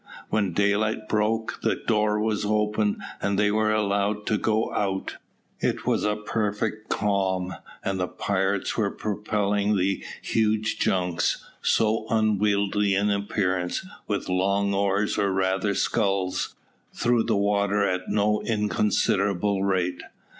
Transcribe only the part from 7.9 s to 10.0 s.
the pirates were propelling their